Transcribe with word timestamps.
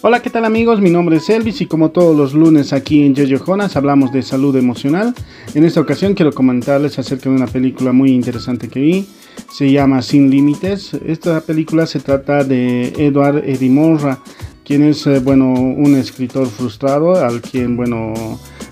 Hola, 0.00 0.22
¿qué 0.22 0.30
tal 0.30 0.44
amigos? 0.44 0.80
Mi 0.80 0.90
nombre 0.90 1.16
es 1.16 1.28
Elvis 1.28 1.60
y 1.60 1.66
como 1.66 1.90
todos 1.90 2.16
los 2.16 2.32
lunes 2.32 2.72
aquí 2.72 3.04
en 3.04 3.16
Jojo 3.16 3.46
Jonas 3.46 3.74
hablamos 3.74 4.12
de 4.12 4.22
salud 4.22 4.54
emocional. 4.54 5.12
En 5.54 5.64
esta 5.64 5.80
ocasión 5.80 6.14
quiero 6.14 6.30
comentarles 6.30 7.00
acerca 7.00 7.28
de 7.28 7.34
una 7.34 7.48
película 7.48 7.90
muy 7.90 8.12
interesante 8.12 8.68
que 8.68 8.78
vi. 8.78 9.08
Se 9.50 9.72
llama 9.72 10.00
Sin 10.02 10.30
Límites. 10.30 10.94
Esta 11.04 11.40
película 11.40 11.84
se 11.84 11.98
trata 11.98 12.44
de 12.44 12.92
Edward 12.96 13.38
Edimorra, 13.44 14.20
quien 14.64 14.84
es, 14.84 15.04
eh, 15.08 15.18
bueno, 15.18 15.52
un 15.52 15.96
escritor 15.96 16.46
frustrado 16.46 17.16
al 17.16 17.40
quien, 17.40 17.76
bueno, 17.76 18.14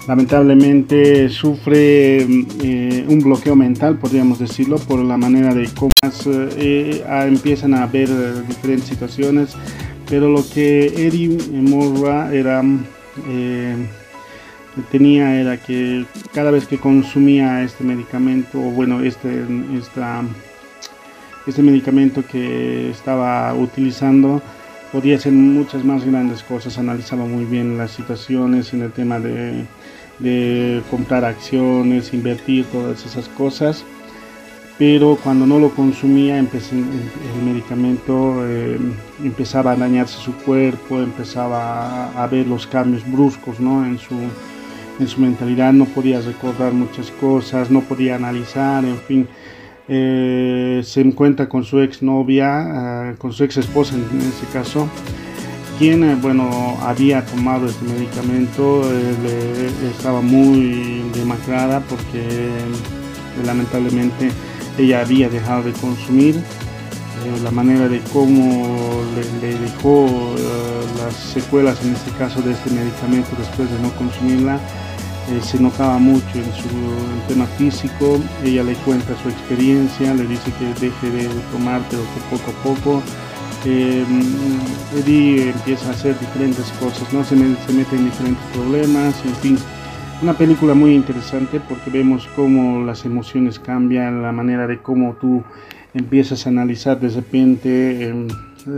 lamentablemente 0.07 1.29
sufre 1.29 2.19
eh, 2.19 3.05
un 3.09 3.19
bloqueo 3.19 3.57
mental, 3.57 3.99
podríamos 3.99 4.39
decirlo, 4.39 4.77
por 4.77 5.01
la 5.01 5.17
manera 5.17 5.53
de 5.53 5.69
cómo 5.77 5.91
eh, 6.57 7.05
empiezan 7.27 7.75
a 7.75 7.85
ver 7.87 8.09
diferentes 8.47 8.89
situaciones 8.89 9.57
pero 10.09 10.29
lo 10.29 10.49
que 10.49 10.87
Eddie 10.87 11.37
Morra 11.51 12.33
era 12.33 12.63
eh, 13.29 13.77
tenía 14.91 15.41
era 15.41 15.57
que 15.57 16.05
cada 16.33 16.51
vez 16.51 16.67
que 16.67 16.79
consumía 16.79 17.63
este 17.63 17.83
medicamento 17.83 18.59
o 18.59 18.71
bueno 18.71 19.01
este 19.01 19.45
este 21.47 21.63
medicamento 21.63 22.25
que 22.27 22.91
estaba 22.91 23.55
utilizando 23.55 24.43
podía 24.93 25.17
hacer 25.17 25.33
muchas 25.33 25.85
más 25.85 26.05
grandes 26.05 26.43
cosas. 26.43 26.79
Analizaba 26.79 27.25
muy 27.25 27.45
bien 27.45 27.77
las 27.77 27.91
situaciones 27.91 28.73
en 28.73 28.83
el 28.83 28.93
tema 28.93 29.21
de, 29.21 29.65
de 30.19 30.83
comprar 30.91 31.25
acciones 31.25 32.13
invertir 32.15 32.65
todas 32.67 33.05
esas 33.05 33.29
cosas 33.29 33.85
pero 34.79 35.19
cuando 35.23 35.47
no 35.47 35.59
lo 35.59 35.71
consumía 35.71 36.39
el 36.39 36.49
medicamento 37.45 38.47
eh, 38.47 38.79
empezaba 39.25 39.73
a 39.73 39.77
dañarse 39.77 40.19
su 40.19 40.35
cuerpo, 40.35 41.01
empezaba 41.01 42.11
a, 42.23 42.27
ver 42.27 42.47
los 42.47 42.67
cambios 42.67 43.11
bruscos 43.11 43.59
¿no? 43.59 43.87
en, 43.87 43.99
su, 43.99 44.15
en 45.01 45.09
su 45.09 45.21
mentalidad, 45.21 45.73
no 45.73 45.87
podía 45.87 46.21
recordar 46.21 46.75
muchas 46.75 47.11
cosas, 47.13 47.71
no 47.71 47.81
podía 47.81 48.17
analizar, 48.17 48.85
en 48.85 48.99
fin. 48.99 49.29
Eh, 49.89 50.83
se 50.85 51.01
encuentra 51.01 51.49
con 51.49 51.65
su 51.65 51.81
ex 51.81 52.03
novia, 52.03 53.13
eh, 53.13 53.15
con 53.19 53.33
su 53.33 53.45
ex 53.45 53.57
esposa 53.57 53.95
en, 53.95 54.21
este 54.21 54.47
caso, 54.53 54.89
quien 55.79 56.21
bueno 56.21 56.77
había 56.83 57.25
tomado 57.25 57.67
este 57.67 57.85
medicamento, 57.85 58.83
estaba 59.97 60.21
muy 60.21 61.03
demacrada 61.15 61.81
porque 61.81 62.27
lamentablemente 63.45 64.33
ella 64.79 65.01
había 65.01 65.29
dejado 65.29 65.65
de 65.65 65.73
consumir, 65.73 66.37
eh, 66.37 67.41
la 67.43 67.51
manera 67.51 67.89
de 67.89 68.01
cómo 68.13 69.03
le, 69.41 69.59
dejó 69.59 70.07
eh, 70.39 70.85
las 70.99 71.15
secuelas, 71.15 71.83
en 71.83 71.95
este 71.95 72.11
caso 72.13 72.43
de 72.43 72.53
este 72.53 72.71
medicamento 72.71 73.31
después 73.39 73.71
de 73.71 73.79
no 73.81 73.91
consumirla, 73.93 74.57
eh, 74.57 75.41
se 75.43 75.59
notaba 75.59 75.99
mucho 75.99 76.35
en 76.35 76.53
su 76.55 76.69
tema 77.27 77.47
físico, 77.59 78.21
ella 78.45 78.63
le 78.63 78.75
cuenta 78.75 79.17
su 79.23 79.29
experiencia, 79.29 80.15
le 80.15 80.27
dice 80.27 80.53
que 80.59 80.67
deje 80.81 81.11
de 81.11 81.29
tomar, 81.51 81.81
pero 81.91 82.03
que 82.03 82.37
poco 82.37 82.51
a 82.51 82.63
poco. 82.63 83.03
Eddie 83.65 85.51
empieza 85.51 85.89
a 85.89 85.91
hacer 85.91 86.17
diferentes 86.21 86.67
cosas, 86.79 87.13
¿no? 87.13 87.25
se, 87.25 87.31
se 87.31 87.73
mete 87.73 87.97
en 87.97 88.05
diferentes 88.05 88.45
problemas, 88.53 89.17
en 89.25 89.35
fin, 89.37 89.59
una 90.23 90.35
película 90.35 90.75
muy 90.75 90.95
interesante 90.95 91.61
porque 91.61 91.91
vemos 91.91 92.29
cómo 92.35 92.85
las 92.85 93.05
emociones 93.05 93.59
cambian, 93.59 94.23
la 94.23 94.33
manera 94.33 94.67
de 94.67 94.79
cómo 94.79 95.15
tú 95.21 95.43
empiezas 95.95 96.47
a 96.47 96.51
analizar 96.51 96.99
de 96.99 97.09
repente 97.09 98.09
em, 98.09 98.29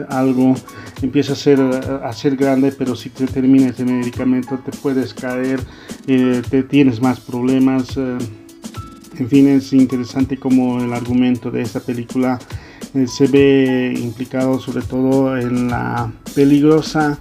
algo, 0.09 0.55
empieza 1.01 1.33
a 1.33 1.37
ser, 1.37 1.61
a 1.61 2.13
ser 2.13 2.37
grande, 2.37 2.73
pero 2.73 2.95
si 2.97 3.11
te 3.11 3.27
termina 3.27 3.69
ese 3.69 3.85
medicamento 3.85 4.59
te 4.59 4.73
puedes 4.73 5.15
caer, 5.15 5.61
eh, 6.07 6.43
te 6.49 6.63
tienes 6.63 7.01
más 7.01 7.21
problemas. 7.21 7.97
Eh, 7.97 8.19
en 9.19 9.29
fin, 9.29 9.49
es 9.49 9.73
interesante 9.73 10.37
como 10.39 10.81
el 10.81 10.93
argumento 10.93 11.51
de 11.51 11.63
esta 11.63 11.81
película 11.81 12.39
eh, 12.95 13.07
se 13.07 13.27
ve 13.27 13.95
implicado 13.97 14.61
sobre 14.61 14.83
todo 14.83 15.37
en 15.37 15.69
la 15.69 16.11
peligrosa 16.35 17.19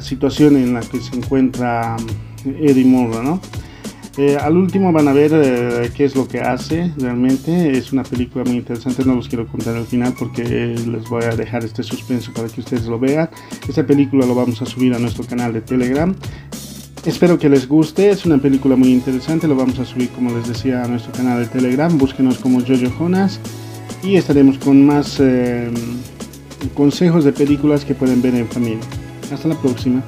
situación 0.00 0.56
en 0.56 0.72
la 0.72 0.80
que 0.80 1.00
se 1.00 1.16
encuentra 1.16 1.96
Eddie 2.44 2.84
Morra, 2.84 3.22
¿no? 3.22 3.40
Eh, 4.18 4.36
al 4.36 4.56
último 4.56 4.92
van 4.92 5.06
a 5.06 5.12
ver 5.12 5.30
eh, 5.32 5.92
qué 5.94 6.04
es 6.04 6.16
lo 6.16 6.26
que 6.26 6.40
hace 6.40 6.92
realmente. 6.98 7.78
Es 7.78 7.92
una 7.92 8.02
película 8.02 8.44
muy 8.44 8.56
interesante, 8.56 9.04
no 9.04 9.14
los 9.14 9.28
quiero 9.28 9.46
contar 9.46 9.76
al 9.76 9.86
final 9.86 10.12
porque 10.18 10.42
les 10.42 11.08
voy 11.08 11.22
a 11.22 11.36
dejar 11.36 11.64
este 11.64 11.84
suspenso 11.84 12.32
para 12.32 12.48
que 12.48 12.60
ustedes 12.60 12.86
lo 12.86 12.98
vean. 12.98 13.30
Esta 13.68 13.86
película 13.86 14.26
lo 14.26 14.34
vamos 14.34 14.60
a 14.60 14.66
subir 14.66 14.92
a 14.92 14.98
nuestro 14.98 15.24
canal 15.24 15.52
de 15.52 15.60
Telegram. 15.60 16.12
Espero 17.04 17.38
que 17.38 17.48
les 17.48 17.68
guste, 17.68 18.10
es 18.10 18.26
una 18.26 18.38
película 18.38 18.74
muy 18.74 18.92
interesante, 18.92 19.46
lo 19.46 19.54
vamos 19.54 19.78
a 19.78 19.84
subir 19.84 20.08
como 20.08 20.36
les 20.36 20.48
decía 20.48 20.82
a 20.82 20.88
nuestro 20.88 21.12
canal 21.12 21.38
de 21.38 21.46
Telegram. 21.46 21.96
Búsquenos 21.96 22.38
como 22.38 22.60
Jojo 22.60 22.90
Jonas 22.98 23.38
y 24.02 24.16
estaremos 24.16 24.58
con 24.58 24.84
más 24.84 25.18
eh, 25.20 25.70
consejos 26.74 27.24
de 27.24 27.32
películas 27.32 27.84
que 27.84 27.94
pueden 27.94 28.20
ver 28.20 28.34
en 28.34 28.48
familia. 28.48 28.80
Hasta 29.32 29.46
la 29.46 29.54
próxima. 29.54 30.02